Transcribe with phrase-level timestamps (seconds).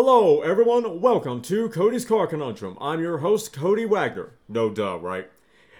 [0.00, 1.00] Hello, everyone.
[1.00, 2.78] Welcome to Cody's Car Conundrum.
[2.80, 4.38] I'm your host, Cody Wagner.
[4.48, 5.28] No duh, right?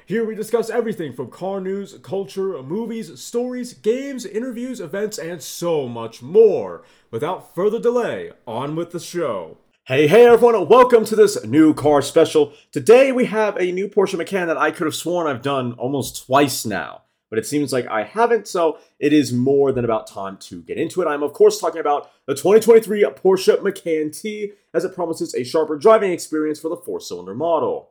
[0.06, 5.86] Here we discuss everything from car news, culture, movies, stories, games, interviews, events, and so
[5.86, 6.82] much more.
[7.12, 9.58] Without further delay, on with the show.
[9.84, 10.68] Hey, hey, everyone.
[10.68, 12.52] Welcome to this new car special.
[12.72, 16.26] Today we have a new Porsche Macan that I could have sworn I've done almost
[16.26, 20.36] twice now but it seems like I haven't, so it is more than about time
[20.38, 21.06] to get into it.
[21.06, 25.76] I'm, of course, talking about the 2023 Porsche Macan T, as it promises a sharper
[25.76, 27.90] driving experience for the four cylinder model.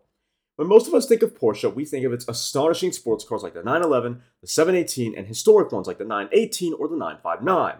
[0.57, 3.53] When most of us think of Porsche, we think of its astonishing sports cars like
[3.53, 7.75] the 911, the 718, and historic ones like the 918 or the 959.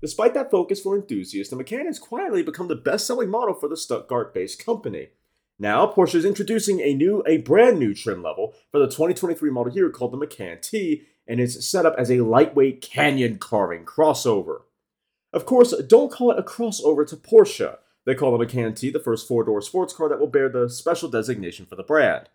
[0.00, 3.68] Despite that focus for enthusiasts, the Macan has quietly become the best selling model for
[3.68, 5.08] the Stuttgart based company.
[5.58, 9.72] Now, Porsche is introducing a new, a brand new trim level for the 2023 model
[9.74, 14.62] year called the Macan T, and it's set up as a lightweight canyon carving crossover.
[15.32, 17.78] Of course, don't call it a crossover to Porsche.
[18.04, 21.08] They call the Macan T the first four-door sports car that will bear the special
[21.08, 22.28] designation for the brand.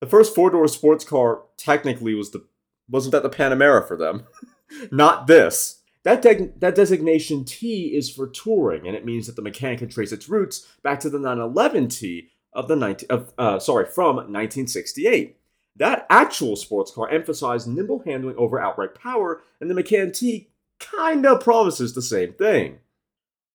[0.00, 2.44] The first four-door sports car technically was the
[2.90, 4.24] wasn't that the Panamera for them?
[4.90, 5.80] Not this.
[6.02, 9.88] That, de- that designation T is for touring, and it means that the Macan can
[9.88, 15.36] trace its roots back to the 911T, of the 19, of, uh, sorry, from 1968.
[15.80, 21.38] That actual sports car emphasized nimble handling over outright power, and the Macan T kinda
[21.38, 22.80] promises the same thing.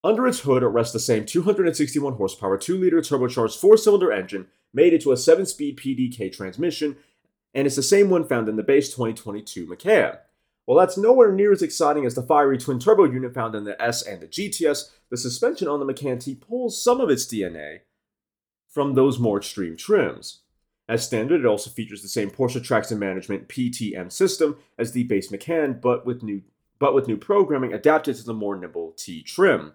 [0.04, 4.92] Under its hood rests the same 261 horsepower 2 liter turbocharged 4 cylinder engine made
[4.92, 6.98] into a 7 speed PDK transmission,
[7.54, 10.18] and it's the same one found in the base 2022 Macan.
[10.66, 13.80] While that's nowhere near as exciting as the fiery twin turbo unit found in the
[13.80, 17.82] S and the GTS, the suspension on the Macan T pulls some of its DNA
[18.68, 20.42] from those more extreme trims.
[20.88, 25.32] As standard, it also features the same Porsche Traction Management PTM system as the base
[25.32, 26.42] Macan, but with new
[26.78, 29.74] but with new programming adapted to the more nimble T trim.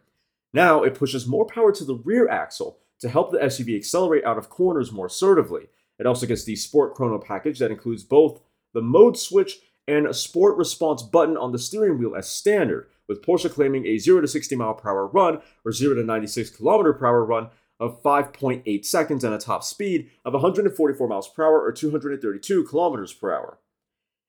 [0.53, 4.37] Now it pushes more power to the rear axle to help the SUV accelerate out
[4.37, 5.69] of corners more assertively.
[5.99, 8.41] It also gets the Sport Chrono package that includes both
[8.75, 13.23] the mode switch and a sport response button on the steering wheel as standard, with
[13.23, 16.93] Porsche claiming a 0 to 60 mile per hour run or 0 to 96 kilometer
[16.93, 17.49] per hour run
[17.81, 23.13] of 5.8 seconds and a top speed of 144 miles per hour or 232 kilometers
[23.13, 23.59] per hour.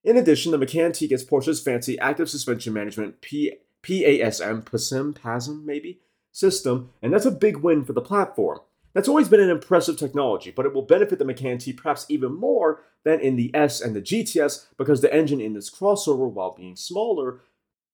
[0.03, 5.63] In addition, the Macan T gets Porsche's fancy active suspension management P- PASM, PASM, PASM
[5.63, 6.00] maybe,
[6.31, 8.59] system, and that's a big win for the platform.
[8.94, 12.34] That's always been an impressive technology, but it will benefit the Macan T perhaps even
[12.34, 16.56] more than in the S and the GTS because the engine in this crossover, while
[16.56, 17.41] being smaller,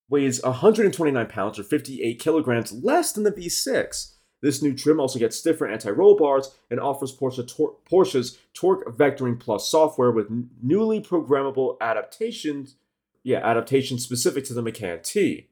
[0.10, 4.14] weighs 129 pounds or 58 kilograms less than the V6.
[4.42, 9.40] This new trim also gets stiffer anti-roll bars and offers Porsche tor- Porsche's Torque Vectoring
[9.40, 12.76] Plus software with n- newly programmable adaptations,
[13.24, 15.50] yeah, adaptations specific to the Macan T.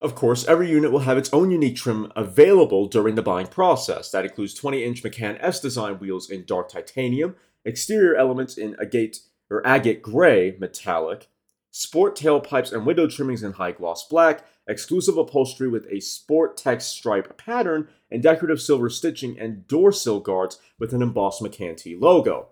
[0.00, 4.10] Of course, every unit will have its own unique trim available during the buying process.
[4.10, 9.20] That includes 20-inch Macan S design wheels in dark titanium, exterior elements in agate
[9.50, 11.26] or agate gray metallic,
[11.70, 17.36] sport tailpipes and window trimmings in high gloss black, exclusive upholstery with a Sport-Tex stripe
[17.38, 22.48] pattern, and decorative silver stitching and door sill guards with an embossed Macan T logo.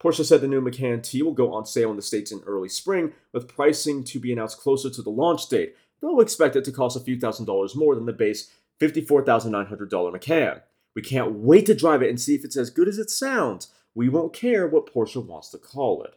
[0.00, 2.68] Porsche said the new Macan T will go on sale in the States in early
[2.68, 6.96] spring, with pricing to be announced closer to the launch date, though it to cost
[6.96, 8.50] a few thousand dollars more than the base
[8.80, 10.60] $54,900 Macan.
[10.94, 13.68] We can't wait to drive it and see if it's as good as it sounds.
[13.94, 16.14] We won't care what Porsche wants to call it.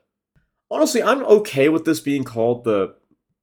[0.70, 2.96] Honestly, I'm okay with this being called the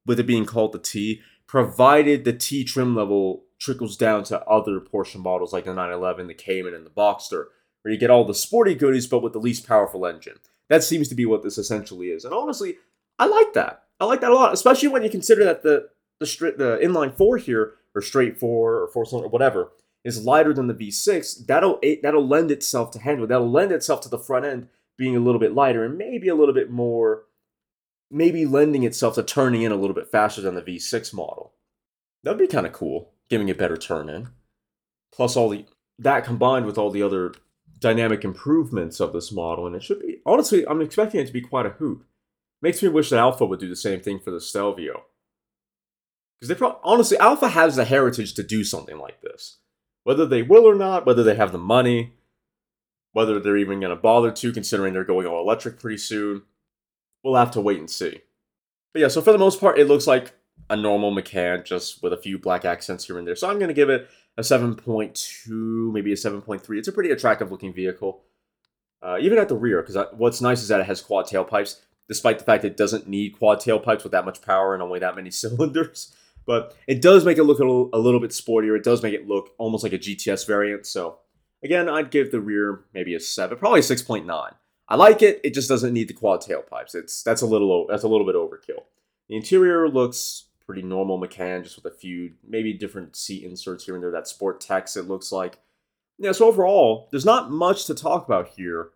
[0.05, 4.79] with it being called the T provided the T trim level trickles down to other
[4.79, 7.45] Porsche models like the 911, the Cayman, and the Boxster,
[7.81, 10.37] where you get all the sporty goodies but with the least powerful engine.
[10.69, 12.25] That seems to be what this essentially is.
[12.25, 12.77] And honestly,
[13.17, 13.83] I like that.
[13.99, 17.15] I like that a lot, especially when you consider that the the, stri- the inline
[17.15, 19.71] four here, or straight four, or four cylinder, or whatever,
[20.03, 21.45] is lighter than the V6.
[21.45, 23.29] That'll that'll lend itself to handling.
[23.29, 26.35] That'll lend itself to the front end being a little bit lighter and maybe a
[26.35, 27.23] little bit more
[28.09, 31.53] maybe lending itself to turning in a little bit faster than the V6 model.
[32.23, 34.29] That'd be kind of cool, giving it better turn in.
[35.13, 35.65] Plus all the
[35.99, 37.33] that combined with all the other
[37.79, 41.41] dynamic improvements of this model, and it should be honestly, I'm expecting it to be
[41.41, 42.03] quite a hoop.
[42.61, 45.05] Makes me wish that Alfa would do the same thing for the Stelvio.
[46.35, 49.57] Because they pro- honestly, Alfa has the heritage to do something like this.
[50.03, 52.13] Whether they will or not, whether they have the money,
[53.13, 56.43] whether they're even going to bother to, considering they're going all electric pretty soon,
[57.27, 58.21] we'll have to wait and see.
[58.93, 60.33] But yeah, so for the most part, it looks like
[60.69, 63.35] a normal Macan, just with a few black accents here and there.
[63.35, 66.77] So I'm going to give it a 7.2, maybe a 7.3.
[66.77, 68.23] It's a pretty attractive looking vehicle,
[69.01, 72.39] uh, even at the rear, because what's nice is that it has quad tailpipes, despite
[72.39, 75.31] the fact it doesn't need quad tailpipes with that much power and only that many
[75.31, 76.15] cylinders.
[76.45, 78.77] But it does make it look a little, a little bit sportier.
[78.77, 80.85] It does make it look almost like a GTS variant.
[80.85, 81.19] So
[81.61, 84.53] again, I'd give the rear maybe a seven, probably a six point nine.
[84.89, 85.41] I like it.
[85.43, 86.95] It just doesn't need the quad tailpipes.
[86.95, 88.83] It's that's a little that's a little bit overkill.
[89.27, 93.95] The interior looks pretty normal Macan, just with a few maybe different seat inserts here
[93.95, 94.11] and there.
[94.11, 95.59] That Sport-Tex it looks like.
[96.17, 98.89] Yeah, so overall, there's not much to talk about here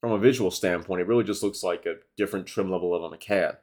[0.00, 1.00] from a visual standpoint.
[1.00, 3.56] It really just looks like a different trim level of a Macan.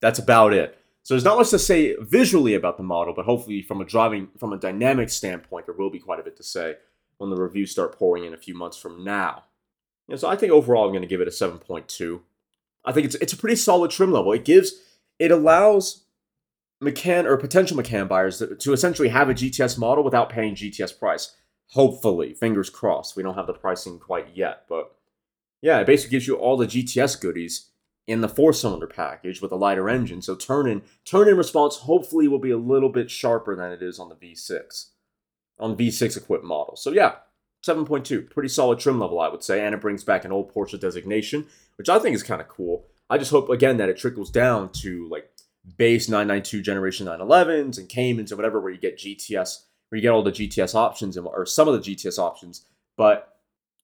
[0.00, 0.78] That's about it.
[1.02, 4.28] So there's not much to say visually about the model, but hopefully from a driving,
[4.38, 6.76] from a dynamic standpoint, there will be quite a bit to say
[7.18, 9.44] when the reviews start pouring in a few months from now.
[10.08, 12.20] Yeah, so I think overall I'm going to give it a 7.2.
[12.84, 14.32] I think it's it's a pretty solid trim level.
[14.32, 14.74] It gives,
[15.18, 16.04] it allows
[16.80, 20.98] Macan or potential Macan buyers to, to essentially have a GTS model without paying GTS
[20.98, 21.34] price.
[21.70, 23.16] Hopefully, fingers crossed.
[23.16, 24.94] We don't have the pricing quite yet, but
[25.60, 27.70] yeah, it basically gives you all the GTS goodies
[28.06, 30.22] in the four-cylinder package with a lighter engine.
[30.22, 33.82] So turn in turn in response hopefully will be a little bit sharper than it
[33.82, 34.90] is on the V6
[35.58, 36.82] on V6 equipped models.
[36.82, 37.16] So yeah,
[37.66, 40.78] 7.2, pretty solid trim level I would say, and it brings back an old Porsche
[40.78, 41.46] designation,
[41.76, 42.86] which I think is kind of cool.
[43.08, 45.30] I just hope again that it trickles down to like
[45.76, 50.10] base 992 generation 911s and Caymans and whatever where you get GTS where you get
[50.10, 52.66] all the GTS options and, or some of the GTS options,
[52.96, 53.36] but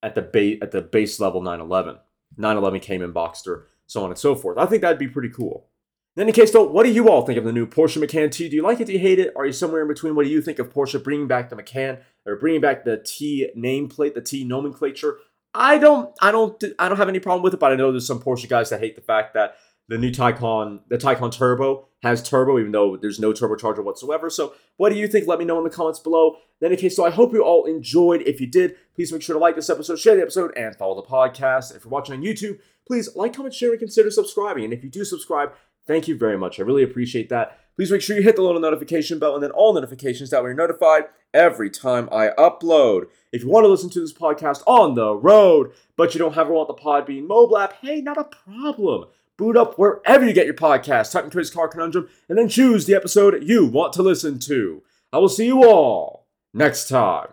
[0.03, 1.99] at the base at the base level 911,
[2.37, 4.59] 911 Cayman Boxster so on and so forth.
[4.59, 5.69] I think that'd be pretty cool.
[6.17, 8.49] In any case, though, what do you all think of the new Porsche Macan T?
[8.49, 8.87] Do you like it?
[8.87, 9.33] Do you hate it?
[9.37, 10.15] Are you somewhere in between?
[10.15, 13.49] What do you think of Porsche bringing back the Macan or bringing back the T
[13.57, 15.19] nameplate, the T nomenclature?
[15.55, 17.61] I don't, I don't, I don't have any problem with it.
[17.61, 19.57] But I know there's some Porsche guys that hate the fact that
[19.89, 24.31] the new Taycan, the Taycan Turbo has turbo, even though there's no turbocharger whatsoever.
[24.31, 25.27] So, what do you think?
[25.27, 26.37] Let me know in the comments below.
[26.61, 28.23] In any case, so I hope you all enjoyed.
[28.23, 30.95] If you did, please make sure to like this episode, share the episode, and follow
[30.95, 31.75] the podcast.
[31.77, 34.65] If you're watching on YouTube, please like, comment, share, and consider subscribing.
[34.65, 35.53] And if you do subscribe,
[35.87, 36.59] thank you very much.
[36.59, 37.59] I really appreciate that.
[37.77, 40.49] Please make sure you hit the little notification bell and then all notifications that way
[40.49, 43.07] you're notified every time I upload.
[43.33, 46.49] If you want to listen to this podcast on the road, but you don't have
[46.49, 49.07] a want the Podbean mobile app, hey, not a problem.
[49.39, 52.85] Boot up wherever you get your podcast, type in Cody's Car Conundrum, and then choose
[52.85, 54.83] the episode you want to listen to.
[55.13, 57.29] I will see you all next time.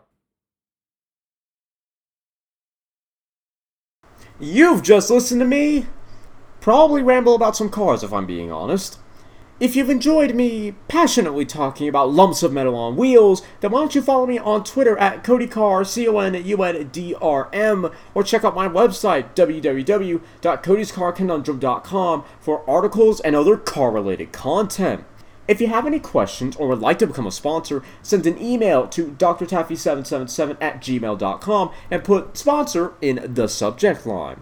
[4.40, 5.88] You've just listened to me
[6.62, 9.00] probably ramble about some cars if I'm being honest.
[9.60, 13.94] If you've enjoyed me passionately talking about lumps of metal on wheels, then why don't
[13.94, 22.70] you follow me on Twitter at CodyCar, C-O-N-U-N-D-R-M, or check out my website, www.codyscarconundrum.com, for
[22.70, 25.04] articles and other car-related content.
[25.50, 28.88] If you have any questions or would like to become a sponsor, send an email
[28.88, 34.42] to drtaffy777 at gmail.com and put sponsor in the subject line.